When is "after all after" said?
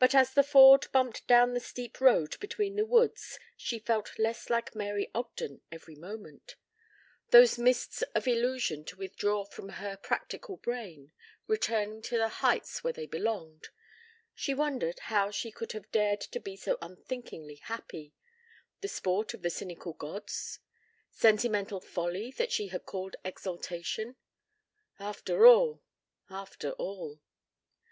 24.98-26.72